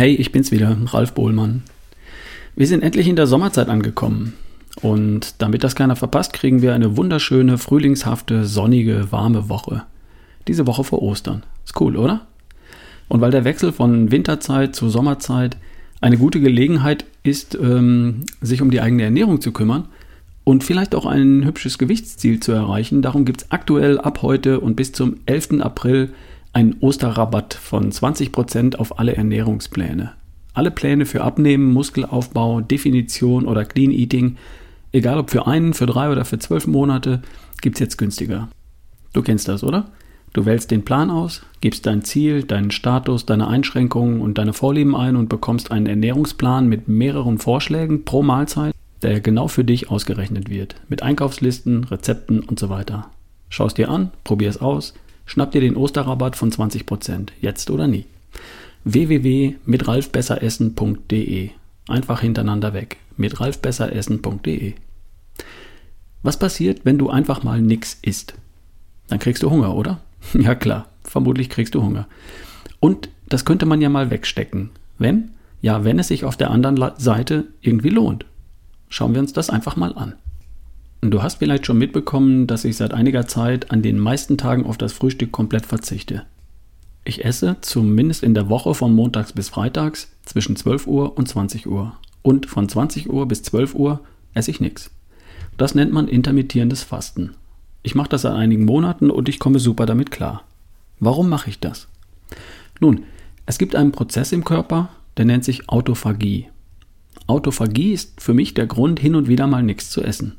Hey, 0.00 0.14
ich 0.14 0.32
bin's 0.32 0.50
wieder, 0.50 0.78
Ralf 0.86 1.12
Bohlmann. 1.12 1.62
Wir 2.56 2.66
sind 2.66 2.82
endlich 2.82 3.06
in 3.06 3.16
der 3.16 3.26
Sommerzeit 3.26 3.68
angekommen. 3.68 4.32
Und 4.80 5.34
damit 5.42 5.62
das 5.62 5.74
keiner 5.74 5.94
verpasst, 5.94 6.32
kriegen 6.32 6.62
wir 6.62 6.72
eine 6.72 6.96
wunderschöne, 6.96 7.58
frühlingshafte, 7.58 8.46
sonnige, 8.46 9.12
warme 9.12 9.50
Woche. 9.50 9.82
Diese 10.48 10.66
Woche 10.66 10.84
vor 10.84 11.02
Ostern. 11.02 11.42
Ist 11.66 11.78
cool, 11.82 11.98
oder? 11.98 12.26
Und 13.08 13.20
weil 13.20 13.30
der 13.30 13.44
Wechsel 13.44 13.72
von 13.72 14.10
Winterzeit 14.10 14.74
zu 14.74 14.88
Sommerzeit 14.88 15.58
eine 16.00 16.16
gute 16.16 16.40
Gelegenheit 16.40 17.04
ist, 17.22 17.54
ähm, 17.56 18.20
sich 18.40 18.62
um 18.62 18.70
die 18.70 18.80
eigene 18.80 19.02
Ernährung 19.02 19.42
zu 19.42 19.52
kümmern 19.52 19.84
und 20.44 20.64
vielleicht 20.64 20.94
auch 20.94 21.04
ein 21.04 21.44
hübsches 21.44 21.76
Gewichtsziel 21.76 22.40
zu 22.40 22.52
erreichen, 22.52 23.02
darum 23.02 23.26
gibt 23.26 23.42
es 23.42 23.50
aktuell 23.50 23.98
ab 23.98 24.22
heute 24.22 24.60
und 24.60 24.76
bis 24.76 24.92
zum 24.92 25.16
11. 25.26 25.60
April 25.60 26.14
einen 26.52 26.76
Osterrabatt 26.80 27.54
von 27.54 27.90
20% 27.90 28.76
auf 28.76 28.98
alle 28.98 29.16
Ernährungspläne. 29.16 30.12
Alle 30.52 30.70
Pläne 30.70 31.06
für 31.06 31.22
Abnehmen, 31.22 31.72
Muskelaufbau, 31.72 32.60
Definition 32.60 33.46
oder 33.46 33.64
Clean 33.64 33.92
Eating, 33.92 34.36
egal 34.92 35.18
ob 35.18 35.30
für 35.30 35.46
einen, 35.46 35.74
für 35.74 35.86
drei 35.86 36.10
oder 36.10 36.24
für 36.24 36.38
zwölf 36.38 36.66
Monate, 36.66 37.22
gibt 37.60 37.76
es 37.76 37.80
jetzt 37.80 37.98
günstiger. 37.98 38.48
Du 39.12 39.22
kennst 39.22 39.48
das, 39.48 39.62
oder? 39.62 39.90
Du 40.32 40.46
wählst 40.46 40.70
den 40.70 40.84
Plan 40.84 41.10
aus, 41.10 41.42
gibst 41.60 41.86
dein 41.86 42.02
Ziel, 42.02 42.44
deinen 42.44 42.70
Status, 42.70 43.26
deine 43.26 43.48
Einschränkungen 43.48 44.20
und 44.20 44.38
deine 44.38 44.52
Vorlieben 44.52 44.94
ein 44.94 45.16
und 45.16 45.28
bekommst 45.28 45.72
einen 45.72 45.86
Ernährungsplan 45.86 46.68
mit 46.68 46.86
mehreren 46.86 47.38
Vorschlägen 47.38 48.04
pro 48.04 48.22
Mahlzeit, 48.22 48.72
der 49.02 49.20
genau 49.20 49.48
für 49.48 49.64
dich 49.64 49.90
ausgerechnet 49.90 50.48
wird, 50.48 50.76
mit 50.88 51.02
Einkaufslisten, 51.02 51.84
Rezepten 51.84 52.40
und 52.40 52.60
so 52.60 52.68
weiter. 52.68 53.10
Schaust 53.48 53.78
dir 53.78 53.90
an, 53.90 54.12
probier 54.22 54.50
es 54.50 54.60
aus, 54.60 54.94
schnapp 55.30 55.52
dir 55.52 55.60
den 55.60 55.76
Osterrabatt 55.76 56.34
von 56.34 56.50
20%, 56.50 57.28
jetzt 57.40 57.70
oder 57.70 57.86
nie. 57.86 58.06
www.mitralfbesseressen.de 58.82 61.50
Einfach 61.88 62.20
hintereinander 62.20 62.74
weg. 62.74 62.96
mitralfbesseressen.de 63.16 64.74
Was 66.22 66.36
passiert, 66.36 66.84
wenn 66.84 66.98
du 66.98 67.10
einfach 67.10 67.44
mal 67.44 67.62
nix 67.62 67.96
isst? 68.02 68.34
Dann 69.06 69.20
kriegst 69.20 69.44
du 69.44 69.50
Hunger, 69.50 69.76
oder? 69.76 70.00
Ja 70.34 70.56
klar, 70.56 70.88
vermutlich 71.04 71.48
kriegst 71.48 71.76
du 71.76 71.82
Hunger. 71.82 72.08
Und 72.80 73.08
das 73.28 73.44
könnte 73.44 73.66
man 73.66 73.80
ja 73.80 73.88
mal 73.88 74.10
wegstecken. 74.10 74.70
Wenn? 74.98 75.30
Ja, 75.62 75.84
wenn 75.84 76.00
es 76.00 76.08
sich 76.08 76.24
auf 76.24 76.36
der 76.36 76.50
anderen 76.50 76.90
Seite 76.98 77.44
irgendwie 77.60 77.90
lohnt. 77.90 78.26
Schauen 78.88 79.14
wir 79.14 79.20
uns 79.20 79.32
das 79.32 79.48
einfach 79.48 79.76
mal 79.76 79.94
an. 79.94 80.14
Du 81.02 81.22
hast 81.22 81.38
vielleicht 81.38 81.64
schon 81.64 81.78
mitbekommen, 81.78 82.46
dass 82.46 82.64
ich 82.64 82.76
seit 82.76 82.92
einiger 82.92 83.26
Zeit 83.26 83.70
an 83.70 83.80
den 83.80 83.98
meisten 83.98 84.36
Tagen 84.36 84.66
auf 84.66 84.76
das 84.76 84.92
Frühstück 84.92 85.32
komplett 85.32 85.64
verzichte. 85.64 86.24
Ich 87.04 87.24
esse 87.24 87.56
zumindest 87.62 88.22
in 88.22 88.34
der 88.34 88.50
Woche 88.50 88.74
von 88.74 88.94
montags 88.94 89.32
bis 89.32 89.48
freitags 89.48 90.12
zwischen 90.24 90.56
12 90.56 90.86
Uhr 90.86 91.16
und 91.16 91.26
20 91.26 91.66
Uhr. 91.66 91.94
Und 92.20 92.44
von 92.44 92.68
20 92.68 93.10
Uhr 93.10 93.26
bis 93.26 93.42
12 93.42 93.74
Uhr 93.74 94.00
esse 94.34 94.50
ich 94.50 94.60
nichts. 94.60 94.90
Das 95.56 95.74
nennt 95.74 95.92
man 95.92 96.06
intermittierendes 96.06 96.82
Fasten. 96.82 97.30
Ich 97.82 97.94
mache 97.94 98.10
das 98.10 98.22
seit 98.22 98.34
einigen 98.34 98.66
Monaten 98.66 99.10
und 99.10 99.30
ich 99.30 99.38
komme 99.38 99.58
super 99.58 99.86
damit 99.86 100.10
klar. 100.10 100.44
Warum 100.98 101.30
mache 101.30 101.48
ich 101.48 101.60
das? 101.60 101.88
Nun, 102.78 103.04
es 103.46 103.56
gibt 103.56 103.74
einen 103.74 103.92
Prozess 103.92 104.32
im 104.32 104.44
Körper, 104.44 104.90
der 105.16 105.24
nennt 105.24 105.44
sich 105.44 105.70
Autophagie. 105.70 106.48
Autophagie 107.26 107.92
ist 107.92 108.20
für 108.20 108.34
mich 108.34 108.52
der 108.52 108.66
Grund, 108.66 109.00
hin 109.00 109.14
und 109.14 109.28
wieder 109.28 109.46
mal 109.46 109.62
nichts 109.62 109.88
zu 109.88 110.02
essen. 110.02 110.36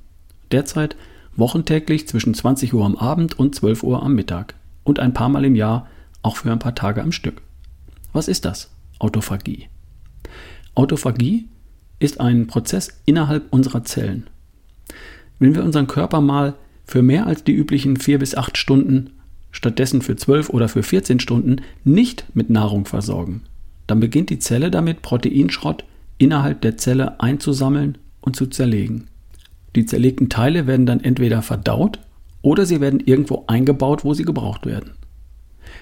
Derzeit 0.52 0.96
wochentäglich 1.36 2.08
zwischen 2.08 2.34
20 2.34 2.74
Uhr 2.74 2.86
am 2.86 2.96
Abend 2.96 3.40
und 3.40 3.56
12 3.56 3.84
Uhr 3.84 4.03
am 4.03 4.14
Mittag 4.14 4.56
und 4.84 5.00
ein 5.00 5.14
paar 5.14 5.30
Mal 5.30 5.46
im 5.46 5.56
Jahr 5.56 5.88
auch 6.22 6.38
für 6.38 6.52
ein 6.52 6.59
paar 6.59 6.75
Tage 6.75 7.02
am 7.02 7.12
Stück. 7.12 7.42
Was 8.14 8.28
ist 8.28 8.46
das? 8.46 8.72
Autophagie. 9.00 9.68
Autophagie 10.75 11.48
ist 12.00 12.20
ein 12.20 12.48
Prozess 12.48 13.02
innerhalb 13.06 13.52
unserer 13.52 13.84
Zellen. 13.84 14.28
Wenn 15.40 15.56
wir 15.56 15.64
unseren 15.64 15.88
Körper 15.88 16.22
mal 16.22 16.56
für 16.86 17.02
mehr 17.02 17.25
als 17.25 17.44
die 17.44 17.54
üblichen 17.54 17.98
vier 17.98 18.20
bis 18.20 18.36
acht 18.36 18.58
Stunden, 18.58 19.12
stattdessen 19.52 20.02
für 20.02 20.16
zwölf 20.16 20.50
oder 20.50 20.68
für 20.68 20.84
14 20.84 21.20
Stunden 21.20 21.58
nicht 21.84 22.25
mit 22.34 22.50
Nahrung 22.50 22.86
versorgen. 22.86 23.44
Dann 23.88 24.00
beginnt 24.00 24.30
die 24.30 24.40
Zelle 24.40 24.72
damit, 24.72 25.02
Proteinschrott 25.02 25.84
innerhalb 26.18 26.62
der 26.62 26.78
Zelle 26.78 27.20
einzusammeln 27.20 27.98
und 28.22 28.36
zu 28.36 28.48
zerlegen. 28.48 29.08
Die 29.76 29.86
zerlegten 29.86 30.30
Teile 30.30 30.68
werden 30.68 30.86
dann 30.86 31.00
entweder 31.00 31.42
verdaut 31.42 32.00
oder 32.42 32.66
sie 32.66 32.82
werden 32.82 33.00
irgendwo 33.00 33.44
eingebaut, 33.48 34.04
wo 34.04 34.14
sie 34.14 34.26
gebraucht 34.26 34.66
werden. 34.66 34.92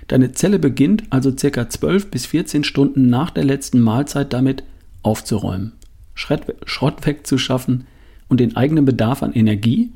Deine 0.07 0.31
Zelle 0.31 0.59
beginnt 0.59 1.03
also 1.09 1.31
ca. 1.31 1.69
12 1.69 2.11
bis 2.11 2.25
14 2.25 2.63
Stunden 2.63 3.09
nach 3.09 3.31
der 3.31 3.43
letzten 3.43 3.79
Mahlzeit 3.79 4.33
damit 4.33 4.63
aufzuräumen, 5.01 5.73
Schrott 6.13 7.05
wegzuschaffen 7.05 7.85
und 8.27 8.39
den 8.39 8.55
eigenen 8.55 8.85
Bedarf 8.85 9.23
an 9.23 9.33
Energie 9.33 9.91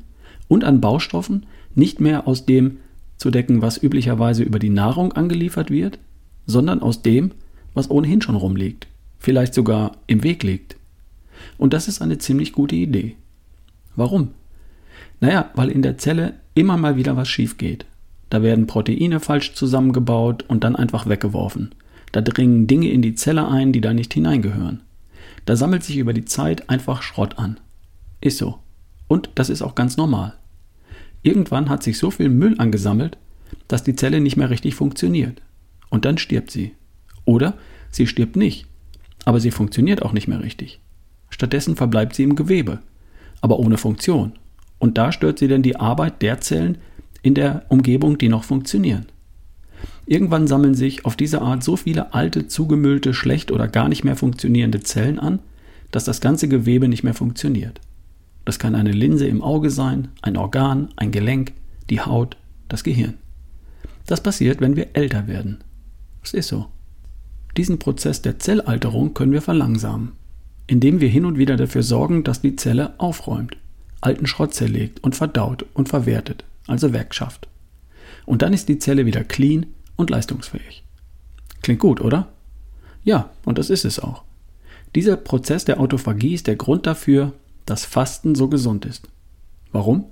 und 0.48 0.64
an 0.64 0.80
Baustoffen 0.80 1.46
nicht 1.74 2.00
mehr 2.00 2.26
aus 2.26 2.46
dem 2.46 2.78
zu 3.16 3.30
decken, 3.30 3.62
was 3.62 3.82
üblicherweise 3.82 4.42
über 4.42 4.58
die 4.58 4.70
Nahrung 4.70 5.12
angeliefert 5.12 5.70
wird, 5.70 5.98
sondern 6.46 6.80
aus 6.80 7.02
dem, 7.02 7.30
was 7.74 7.90
ohnehin 7.90 8.20
schon 8.20 8.34
rumliegt, 8.34 8.86
vielleicht 9.18 9.54
sogar 9.54 9.96
im 10.06 10.22
Weg 10.22 10.42
liegt. 10.42 10.76
Und 11.58 11.72
das 11.72 11.88
ist 11.88 12.02
eine 12.02 12.18
ziemlich 12.18 12.52
gute 12.52 12.76
Idee. 12.76 13.16
Warum? 13.96 14.30
Naja, 15.20 15.50
weil 15.54 15.70
in 15.70 15.82
der 15.82 15.98
Zelle 15.98 16.34
immer 16.54 16.76
mal 16.76 16.96
wieder 16.96 17.16
was 17.16 17.28
schief 17.28 17.56
geht. 17.58 17.86
Da 18.30 18.42
werden 18.42 18.66
Proteine 18.66 19.20
falsch 19.20 19.54
zusammengebaut 19.54 20.44
und 20.48 20.64
dann 20.64 20.76
einfach 20.76 21.08
weggeworfen. 21.08 21.74
Da 22.12 22.20
dringen 22.20 22.66
Dinge 22.66 22.90
in 22.90 23.02
die 23.02 23.14
Zelle 23.14 23.48
ein, 23.48 23.72
die 23.72 23.80
da 23.80 23.92
nicht 23.92 24.14
hineingehören. 24.14 24.82
Da 25.46 25.56
sammelt 25.56 25.82
sich 25.82 25.98
über 25.98 26.12
die 26.12 26.24
Zeit 26.24 26.70
einfach 26.70 27.02
Schrott 27.02 27.38
an. 27.38 27.58
Ist 28.20 28.38
so. 28.38 28.58
Und 29.08 29.30
das 29.34 29.50
ist 29.50 29.62
auch 29.62 29.74
ganz 29.74 29.96
normal. 29.96 30.34
Irgendwann 31.22 31.68
hat 31.68 31.82
sich 31.82 31.98
so 31.98 32.10
viel 32.10 32.28
Müll 32.28 32.54
angesammelt, 32.58 33.18
dass 33.68 33.82
die 33.82 33.96
Zelle 33.96 34.20
nicht 34.20 34.36
mehr 34.36 34.50
richtig 34.50 34.74
funktioniert. 34.74 35.42
Und 35.90 36.04
dann 36.04 36.18
stirbt 36.18 36.50
sie. 36.50 36.74
Oder 37.24 37.54
sie 37.90 38.06
stirbt 38.06 38.36
nicht, 38.36 38.66
aber 39.24 39.40
sie 39.40 39.50
funktioniert 39.50 40.02
auch 40.02 40.12
nicht 40.12 40.28
mehr 40.28 40.42
richtig. 40.42 40.80
Stattdessen 41.30 41.76
verbleibt 41.76 42.14
sie 42.14 42.22
im 42.22 42.36
Gewebe, 42.36 42.80
aber 43.40 43.58
ohne 43.58 43.78
Funktion. 43.78 44.32
Und 44.78 44.98
da 44.98 45.12
stört 45.12 45.38
sie 45.38 45.48
dann 45.48 45.62
die 45.62 45.76
Arbeit 45.76 46.22
der 46.22 46.40
Zellen 46.40 46.78
in 47.22 47.34
der 47.34 47.64
Umgebung, 47.68 48.18
die 48.18 48.28
noch 48.28 48.44
funktionieren. 48.44 49.06
Irgendwann 50.06 50.46
sammeln 50.46 50.74
sich 50.74 51.04
auf 51.06 51.16
diese 51.16 51.40
Art 51.40 51.64
so 51.64 51.76
viele 51.76 52.12
alte, 52.12 52.46
zugemüllte, 52.46 53.14
schlecht 53.14 53.50
oder 53.50 53.68
gar 53.68 53.88
nicht 53.88 54.04
mehr 54.04 54.16
funktionierende 54.16 54.80
Zellen 54.80 55.18
an, 55.18 55.38
dass 55.90 56.04
das 56.04 56.20
ganze 56.20 56.48
Gewebe 56.48 56.88
nicht 56.88 57.04
mehr 57.04 57.14
funktioniert. 57.14 57.80
Das 58.44 58.58
kann 58.58 58.74
eine 58.74 58.92
Linse 58.92 59.26
im 59.26 59.42
Auge 59.42 59.70
sein, 59.70 60.08
ein 60.20 60.36
Organ, 60.36 60.88
ein 60.96 61.10
Gelenk, 61.10 61.52
die 61.88 62.00
Haut, 62.00 62.36
das 62.68 62.84
Gehirn. 62.84 63.14
Das 64.06 64.22
passiert, 64.22 64.60
wenn 64.60 64.76
wir 64.76 64.88
älter 64.92 65.26
werden. 65.26 65.64
Es 66.22 66.34
ist 66.34 66.48
so. 66.48 66.66
Diesen 67.56 67.78
Prozess 67.78 68.20
der 68.20 68.38
Zellalterung 68.38 69.14
können 69.14 69.32
wir 69.32 69.40
verlangsamen, 69.40 70.12
indem 70.66 71.00
wir 71.00 71.08
hin 71.08 71.24
und 71.24 71.38
wieder 71.38 71.56
dafür 71.56 71.82
sorgen, 71.82 72.24
dass 72.24 72.40
die 72.40 72.56
Zelle 72.56 72.94
aufräumt, 72.98 73.56
alten 74.00 74.26
Schrott 74.26 74.54
zerlegt 74.54 75.02
und 75.02 75.14
verdaut 75.14 75.66
und 75.74 75.88
verwertet, 75.88 76.44
also 76.66 76.92
Werk 76.92 77.14
schafft. 77.14 77.48
Und 78.26 78.42
dann 78.42 78.52
ist 78.52 78.68
die 78.68 78.78
Zelle 78.78 79.06
wieder 79.06 79.24
clean 79.24 79.66
und 79.96 80.10
leistungsfähig. 80.10 80.82
Klingt 81.62 81.80
gut, 81.80 82.00
oder? 82.00 82.28
Ja, 83.04 83.30
und 83.44 83.58
das 83.58 83.70
ist 83.70 83.84
es 83.84 83.98
auch. 83.98 84.22
Dieser 84.94 85.16
Prozess 85.16 85.64
der 85.64 85.80
Autophagie 85.80 86.34
ist 86.34 86.46
der 86.46 86.56
Grund 86.56 86.86
dafür, 86.86 87.32
dass 87.66 87.84
Fasten 87.84 88.34
so 88.34 88.48
gesund 88.48 88.84
ist. 88.84 89.08
Warum? 89.72 90.04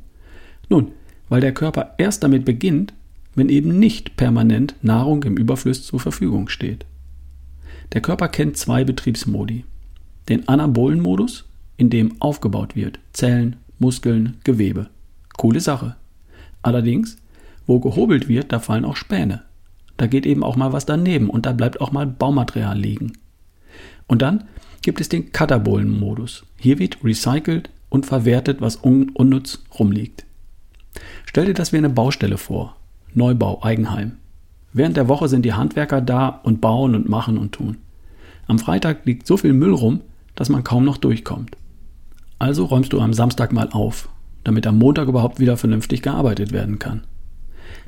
Nun, 0.68 0.92
weil 1.28 1.40
der 1.40 1.54
Körper 1.54 1.94
erst 1.98 2.24
damit 2.24 2.44
beginnt, 2.44 2.92
wenn 3.34 3.48
eben 3.48 3.78
nicht 3.78 4.16
permanent 4.16 4.74
Nahrung 4.82 5.22
im 5.22 5.36
Überfluss 5.36 5.84
zur 5.84 6.00
Verfügung 6.00 6.48
steht. 6.48 6.84
Der 7.92 8.00
Körper 8.00 8.28
kennt 8.28 8.56
zwei 8.56 8.84
Betriebsmodi. 8.84 9.64
Den 10.28 10.48
anabolen 10.48 11.00
Modus, 11.00 11.44
in 11.76 11.90
dem 11.90 12.20
aufgebaut 12.20 12.76
wird, 12.76 12.98
Zellen, 13.12 13.56
Muskeln, 13.78 14.38
Gewebe. 14.44 14.88
Coole 15.36 15.60
Sache. 15.60 15.96
Allerdings, 16.62 17.16
wo 17.66 17.80
gehobelt 17.80 18.28
wird, 18.28 18.52
da 18.52 18.60
fallen 18.60 18.84
auch 18.84 18.96
Späne. 18.96 19.42
Da 19.96 20.06
geht 20.06 20.26
eben 20.26 20.44
auch 20.44 20.56
mal 20.56 20.72
was 20.72 20.86
daneben 20.86 21.28
und 21.28 21.46
da 21.46 21.52
bleibt 21.52 21.80
auch 21.80 21.92
mal 21.92 22.06
Baumaterial 22.06 22.78
liegen. 22.78 23.12
Und 24.06 24.22
dann 24.22 24.44
gibt 24.82 25.00
es 25.00 25.08
den 25.08 25.32
Katabolen-Modus. 25.32 26.44
Hier 26.56 26.78
wird 26.78 26.98
recycelt 27.04 27.70
und 27.88 28.06
verwertet, 28.06 28.60
was 28.60 28.76
un 28.84 29.10
unnütz 29.10 29.62
rumliegt. 29.78 30.24
Stell 31.24 31.46
dir 31.46 31.54
das 31.54 31.72
wie 31.72 31.78
eine 31.78 31.90
Baustelle 31.90 32.38
vor. 32.38 32.76
Neubau, 33.14 33.62
Eigenheim. 33.62 34.16
Während 34.72 34.96
der 34.96 35.08
Woche 35.08 35.28
sind 35.28 35.44
die 35.44 35.52
Handwerker 35.52 36.00
da 36.00 36.28
und 36.28 36.60
bauen 36.60 36.94
und 36.94 37.08
machen 37.08 37.36
und 37.38 37.52
tun. 37.52 37.76
Am 38.46 38.58
Freitag 38.58 39.04
liegt 39.04 39.26
so 39.26 39.36
viel 39.36 39.52
Müll 39.52 39.72
rum, 39.72 40.00
dass 40.34 40.48
man 40.48 40.64
kaum 40.64 40.84
noch 40.84 40.96
durchkommt. 40.96 41.56
Also 42.38 42.64
räumst 42.64 42.92
du 42.92 43.00
am 43.00 43.14
Samstag 43.14 43.52
mal 43.52 43.68
auf, 43.70 44.08
damit 44.44 44.66
am 44.66 44.78
Montag 44.78 45.08
überhaupt 45.08 45.38
wieder 45.38 45.56
vernünftig 45.56 46.02
gearbeitet 46.02 46.52
werden 46.52 46.78
kann. 46.78 47.02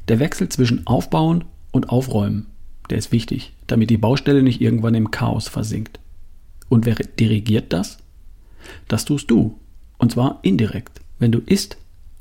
Der 0.08 0.18
Wechsel 0.20 0.48
zwischen 0.48 0.86
Aufbauen 0.86 1.44
und 1.72 1.88
Aufräumen 1.88 2.46
Der 2.90 2.98
ist 2.98 3.12
wichtig, 3.12 3.54
damit 3.66 3.88
die 3.88 3.96
Baustelle 3.96 4.42
nicht 4.42 4.60
irgendwann 4.60 4.94
im 4.94 5.10
Chaos 5.10 5.48
versinkt. 5.48 6.00
Und 6.68 6.84
wer 6.84 6.94
dirigiert 6.94 7.72
das? 7.72 7.98
Das 8.88 9.06
tust 9.06 9.30
du. 9.30 9.58
Und 9.96 10.12
zwar 10.12 10.38
indirekt. 10.42 11.00
Wenn 11.18 11.32
du 11.32 11.40
isst, 11.46 11.78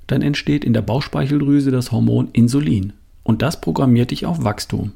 dann 0.07 0.21
entsteht 0.21 0.63
in 0.63 0.73
der 0.73 0.81
Bauchspeicheldrüse 0.81 1.71
das 1.71 1.91
Hormon 1.91 2.29
Insulin. 2.31 2.93
Und 3.23 3.41
das 3.41 3.59
programmiert 3.59 4.11
dich 4.11 4.25
auf 4.25 4.43
Wachstum. 4.43 4.93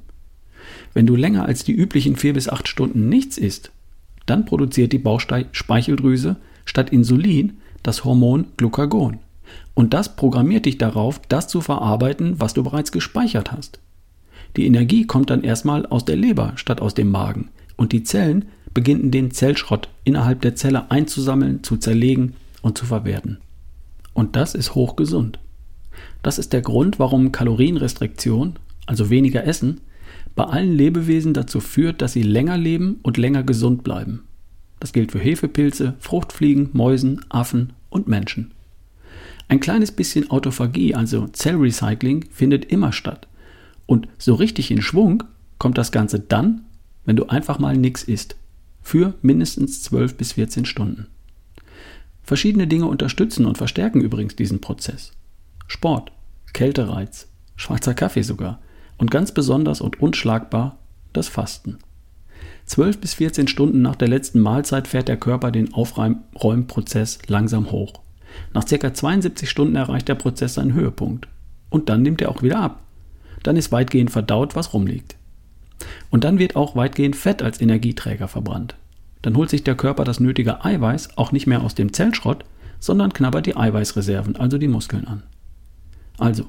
Wenn 0.94 1.06
du 1.06 1.15
länger 1.15 1.45
als 1.45 1.63
die 1.63 1.74
üblichen 1.74 2.15
vier 2.15 2.33
bis 2.33 2.50
acht 2.50 2.68
Stunden 2.68 3.09
nichts 3.09 3.38
isst, 3.38 3.71
dann 4.27 4.45
produziert 4.45 4.94
die 4.94 5.00
Bauchspeicheldrüse 5.00 6.35
statt 6.65 6.91
Insulin 6.91 7.57
das 7.81 8.06
Hormon 8.06 8.45
Glucagon. 8.57 9.19
Und 9.74 9.94
das 9.94 10.15
programmiert 10.15 10.65
dich 10.65 10.77
darauf, 10.77 11.19
das 11.29 11.47
zu 11.47 11.62
verarbeiten, 11.62 12.39
was 12.39 12.53
du 12.53 12.63
bereits 12.63 12.91
gespeichert 12.91 13.51
hast. 13.51 13.79
Die 14.56 14.65
Energie 14.65 15.06
kommt 15.06 15.29
dann 15.29 15.44
erstmal 15.44 15.85
aus 15.85 16.06
der 16.06 16.15
Leber 16.15 16.53
statt 16.56 16.81
aus 16.81 16.94
dem 16.94 17.09
Magen. 17.09 17.50
Und 17.75 17.91
die 17.91 18.03
Zellen 18.03 18.45
beginnen 18.74 19.12
den 19.12 19.31
Zellschrott 19.31 19.89
innerhalb 20.03 20.41
der 20.41 20.56
Zelle 20.56 20.91
einzusammeln, 20.91 21.63
zu 21.63 21.77
zerlegen 21.77 22.33
und 22.62 22.77
zu 22.77 22.85
verwerten. 22.85 23.38
Und 24.13 24.35
das 24.35 24.56
ist 24.56 24.75
hochgesund. 24.75 25.39
Das 26.24 26.39
ist 26.39 26.53
der 26.53 26.62
Grund, 26.62 27.00
warum 27.00 27.31
Kalorienrestriktion, 27.31 28.57
also 28.88 29.09
weniger 29.09 29.45
Essen, 29.45 29.81
bei 30.38 30.45
allen 30.45 30.72
Lebewesen 30.72 31.34
dazu 31.34 31.60
führt, 31.60 32.01
dass 32.01 32.13
sie 32.13 32.22
länger 32.22 32.57
leben 32.57 33.00
und 33.01 33.18
länger 33.18 33.44
gesund 33.44 33.84
bleiben. 33.84 34.24
Das 34.80 34.94
gilt 34.94 35.12
für 35.12 35.19
Hefepilze, 35.19 35.95
Fruchtfliegen, 36.00 36.69
Mäusen, 36.74 37.25
Affen 37.28 37.74
und 37.89 38.07
Menschen. 38.07 38.54
Ein 39.48 39.60
kleines 39.60 39.92
bisschen 39.92 40.30
Autophagie, 40.30 40.94
also 40.94 41.28
Zellrecycling, 41.28 42.25
findet 42.30 42.66
immer 42.66 42.94
statt. 42.94 43.28
Und 43.88 44.07
so 44.19 44.36
richtig 44.36 44.69
in 44.69 44.84
Schwung 44.84 45.24
kommt 45.57 45.80
das 45.80 45.92
Ganze 45.92 46.19
dann, 46.19 46.66
wenn 47.04 47.16
du 47.16 47.25
einfach 47.25 47.57
mal 47.57 47.75
nichts 47.75 48.04
isst. 48.04 48.36
Für 48.84 49.16
mindestens 49.24 49.81
12 49.81 50.18
bis 50.18 50.34
14 50.34 50.66
Stunden. 50.66 51.07
Verschiedene 52.22 52.68
Dinge 52.68 52.86
unterstützen 52.86 53.48
und 53.48 53.57
verstärken 53.57 54.01
übrigens 54.01 54.36
diesen 54.36 54.62
Prozess. 54.62 55.13
Sport, 55.66 56.12
Kältereiz, 56.54 57.28
schwarzer 57.56 57.95
Kaffee 57.95 58.22
sogar 58.22 58.60
und 58.98 59.12
ganz 59.12 59.32
besonders 59.32 59.82
und 59.82 60.02
unschlagbar 60.02 60.78
das 61.14 61.28
Fasten. 61.28 61.78
12 62.66 63.00
bis 63.00 63.14
14 63.16 63.48
Stunden 63.48 63.82
nach 63.82 63.96
der 63.96 64.08
letzten 64.08 64.40
Mahlzeit 64.40 64.88
fährt 64.88 65.08
der 65.08 65.18
Körper 65.18 65.52
den 65.52 65.74
Aufräumprozess 65.74 67.20
langsam 67.28 67.72
hoch. 67.72 67.94
Nach 68.54 68.66
ca. 68.66 68.94
72 68.94 69.50
Stunden 69.50 69.76
erreicht 69.76 70.08
der 70.08 70.16
Prozess 70.16 70.56
seinen 70.56 70.74
Höhepunkt. 70.74 71.28
Und 71.70 71.90
dann 71.90 72.02
nimmt 72.02 72.22
er 72.22 72.30
auch 72.30 72.44
wieder 72.44 72.60
ab. 72.60 72.82
Dann 73.44 73.56
ist 73.56 73.72
weitgehend 73.72 74.12
verdaut, 74.12 74.56
was 74.56 74.74
rumliegt. 74.74 75.16
Und 76.10 76.24
dann 76.24 76.40
wird 76.40 76.56
auch 76.56 76.76
weitgehend 76.76 77.16
Fett 77.16 77.42
als 77.42 77.62
Energieträger 77.62 78.28
verbrannt 78.28 78.76
dann 79.22 79.36
holt 79.36 79.50
sich 79.50 79.64
der 79.64 79.76
Körper 79.76 80.04
das 80.06 80.20
nötige 80.20 80.64
Eiweiß 80.64 81.18
auch 81.18 81.34
nicht 81.34 81.48
mehr 81.48 81.62
aus 81.62 81.76
dem 81.76 81.94
Zellschrott, 81.94 82.46
sondern 82.80 83.12
knabbert 83.12 83.46
die 83.46 83.58
Eiweißreserven, 83.58 84.36
also 84.36 84.58
die 84.58 84.68
Muskeln 84.68 85.06
an. 85.06 85.24
Also, 86.18 86.46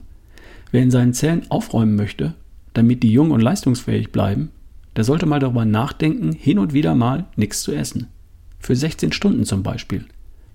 wer 0.70 0.82
in 0.82 0.91
seinen 0.91 1.15
Zellen 1.15 1.50
aufräumen 1.50 1.97
möchte, 1.97 2.35
damit 2.75 3.03
die 3.03 3.12
jung 3.12 3.31
und 3.31 3.41
leistungsfähig 3.41 4.12
bleiben, 4.12 4.50
der 4.97 5.05
sollte 5.05 5.26
mal 5.26 5.41
darüber 5.41 5.65
nachdenken, 5.65 6.32
hin 6.32 6.59
und 6.59 6.73
wieder 6.73 6.94
mal 6.94 7.26
nichts 7.37 7.62
zu 7.62 7.73
essen. 7.73 8.09
Für 8.59 8.75
16 8.75 9.12
Stunden 9.12 9.44
zum 9.44 9.62
Beispiel, 9.62 10.05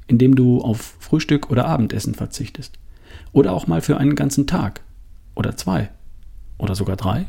indem 0.08 0.36
du 0.36 0.62
auf 0.62 0.98
Frühstück 1.00 1.50
oder 1.50 1.66
Abendessen 1.66 2.14
verzichtest. 2.14 2.78
Oder 3.32 3.54
auch 3.54 3.68
mal 3.68 3.82
für 3.82 3.98
einen 3.98 4.16
ganzen 4.16 4.48
Tag. 4.48 4.82
Oder 5.36 5.56
zwei. 5.56 5.90
Oder 6.58 6.76
sogar 6.76 6.98
drei. 6.98 7.28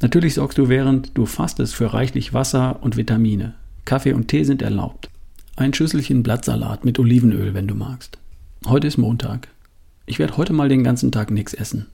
Natürlich 0.00 0.34
sorgst 0.34 0.58
du 0.58 0.68
während 0.68 1.16
du 1.16 1.26
fastest 1.26 1.74
für 1.74 1.92
reichlich 1.92 2.34
Wasser 2.34 2.82
und 2.82 2.96
Vitamine. 2.96 3.54
Kaffee 3.84 4.14
und 4.14 4.28
Tee 4.28 4.44
sind 4.44 4.62
erlaubt. 4.62 5.10
Ein 5.56 5.74
Schüsselchen 5.74 6.22
Blattsalat 6.22 6.84
mit 6.84 6.98
Olivenöl, 6.98 7.54
wenn 7.54 7.68
du 7.68 7.74
magst. 7.74 8.18
Heute 8.66 8.86
ist 8.86 8.96
Montag. 8.96 9.48
Ich 10.06 10.18
werde 10.18 10.36
heute 10.36 10.52
mal 10.52 10.68
den 10.68 10.84
ganzen 10.84 11.12
Tag 11.12 11.30
nichts 11.30 11.54
essen. 11.54 11.86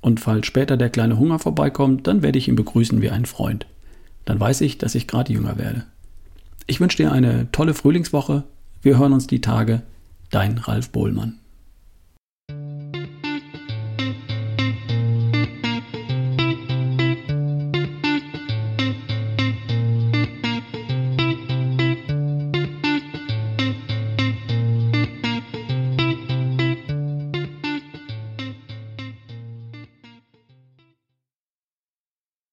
Und 0.00 0.20
falls 0.20 0.46
später 0.46 0.76
der 0.76 0.90
kleine 0.90 1.18
Hunger 1.18 1.38
vorbeikommt, 1.38 2.06
dann 2.06 2.22
werde 2.22 2.38
ich 2.38 2.48
ihn 2.48 2.56
begrüßen 2.56 3.02
wie 3.02 3.10
ein 3.10 3.26
Freund. 3.26 3.66
Dann 4.24 4.38
weiß 4.38 4.60
ich, 4.60 4.78
dass 4.78 4.94
ich 4.94 5.08
gerade 5.08 5.32
jünger 5.32 5.58
werde. 5.58 5.84
Ich 6.66 6.80
wünsche 6.80 6.96
dir 6.96 7.12
eine 7.12 7.50
tolle 7.52 7.74
Frühlingswoche. 7.74 8.44
Wir 8.82 8.98
hören 8.98 9.12
uns 9.12 9.26
die 9.26 9.40
Tage. 9.40 9.82
Dein 10.30 10.58
Ralf 10.58 10.90
Bohlmann. 10.90 11.38